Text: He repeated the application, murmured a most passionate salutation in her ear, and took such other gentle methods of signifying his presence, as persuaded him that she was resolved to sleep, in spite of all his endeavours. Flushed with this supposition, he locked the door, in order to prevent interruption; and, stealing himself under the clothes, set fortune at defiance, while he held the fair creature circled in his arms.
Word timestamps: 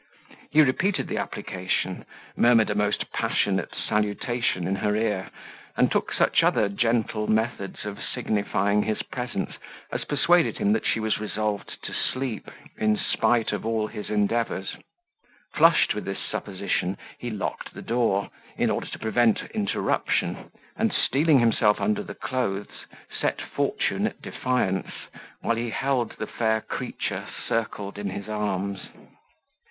He 0.49 0.63
repeated 0.63 1.07
the 1.07 1.19
application, 1.19 2.05
murmured 2.35 2.71
a 2.71 2.73
most 2.75 3.11
passionate 3.11 3.69
salutation 3.75 4.65
in 4.65 4.77
her 4.77 4.95
ear, 4.95 5.29
and 5.77 5.91
took 5.91 6.11
such 6.11 6.41
other 6.41 6.69
gentle 6.69 7.27
methods 7.27 7.85
of 7.85 7.99
signifying 8.01 8.81
his 8.81 9.03
presence, 9.03 9.57
as 9.91 10.03
persuaded 10.05 10.57
him 10.57 10.73
that 10.73 10.87
she 10.87 10.99
was 10.99 11.19
resolved 11.19 11.83
to 11.83 11.93
sleep, 11.93 12.49
in 12.77 12.97
spite 12.97 13.51
of 13.51 13.63
all 13.63 13.85
his 13.85 14.09
endeavours. 14.09 14.75
Flushed 15.53 15.93
with 15.93 16.05
this 16.05 16.17
supposition, 16.17 16.97
he 17.19 17.29
locked 17.29 17.75
the 17.75 17.83
door, 17.83 18.31
in 18.57 18.71
order 18.71 18.87
to 18.87 18.97
prevent 18.97 19.43
interruption; 19.51 20.49
and, 20.75 20.91
stealing 20.91 21.37
himself 21.37 21.79
under 21.79 22.01
the 22.01 22.15
clothes, 22.15 22.87
set 23.15 23.39
fortune 23.39 24.07
at 24.07 24.19
defiance, 24.19 24.91
while 25.41 25.57
he 25.57 25.69
held 25.69 26.13
the 26.13 26.25
fair 26.25 26.59
creature 26.59 27.27
circled 27.47 27.99
in 27.99 28.09
his 28.09 28.27
arms. 28.27 28.89